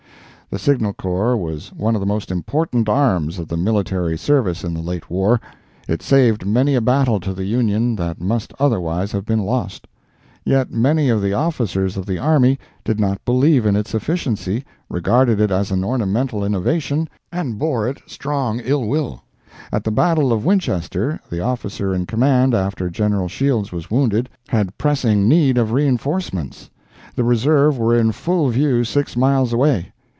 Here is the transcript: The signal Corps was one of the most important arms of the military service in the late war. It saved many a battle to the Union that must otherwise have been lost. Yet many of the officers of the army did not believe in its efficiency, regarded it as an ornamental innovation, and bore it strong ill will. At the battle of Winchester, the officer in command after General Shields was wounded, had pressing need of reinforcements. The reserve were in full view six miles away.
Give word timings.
The 0.53 0.59
signal 0.59 0.91
Corps 0.91 1.37
was 1.37 1.71
one 1.71 1.95
of 1.95 2.01
the 2.01 2.05
most 2.05 2.29
important 2.29 2.89
arms 2.89 3.39
of 3.39 3.47
the 3.47 3.55
military 3.55 4.17
service 4.17 4.65
in 4.65 4.73
the 4.73 4.81
late 4.81 5.09
war. 5.09 5.39
It 5.87 6.01
saved 6.01 6.45
many 6.45 6.75
a 6.75 6.81
battle 6.81 7.21
to 7.21 7.33
the 7.33 7.45
Union 7.45 7.95
that 7.95 8.19
must 8.19 8.51
otherwise 8.59 9.13
have 9.13 9.23
been 9.25 9.39
lost. 9.39 9.87
Yet 10.43 10.69
many 10.69 11.07
of 11.07 11.21
the 11.21 11.31
officers 11.33 11.95
of 11.95 12.05
the 12.05 12.19
army 12.19 12.59
did 12.83 12.99
not 12.99 13.23
believe 13.23 13.65
in 13.65 13.77
its 13.77 13.95
efficiency, 13.95 14.65
regarded 14.89 15.39
it 15.39 15.51
as 15.51 15.71
an 15.71 15.85
ornamental 15.85 16.43
innovation, 16.43 17.07
and 17.31 17.57
bore 17.57 17.87
it 17.87 18.01
strong 18.05 18.59
ill 18.59 18.83
will. 18.87 19.23
At 19.71 19.85
the 19.85 19.89
battle 19.91 20.33
of 20.33 20.43
Winchester, 20.43 21.21
the 21.29 21.39
officer 21.39 21.93
in 21.95 22.05
command 22.05 22.53
after 22.53 22.89
General 22.89 23.29
Shields 23.29 23.71
was 23.71 23.89
wounded, 23.89 24.27
had 24.49 24.77
pressing 24.77 25.29
need 25.29 25.57
of 25.57 25.71
reinforcements. 25.71 26.69
The 27.15 27.23
reserve 27.23 27.77
were 27.79 27.95
in 27.95 28.11
full 28.11 28.49
view 28.49 28.83
six 28.83 29.15
miles 29.15 29.53
away. 29.53 29.93